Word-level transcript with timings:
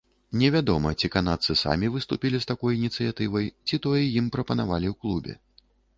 Невядома, 0.43 0.93
ці 1.01 1.09
канадцы 1.15 1.55
самі 1.63 1.91
выступілі 1.95 2.37
з 2.45 2.49
такой 2.53 2.79
ініцыятывай, 2.79 3.45
ці 3.69 3.75
тое 3.85 4.03
ім 4.23 4.33
прапанавалі 4.37 4.87
ў 4.95 5.03
клубе. 5.05 5.33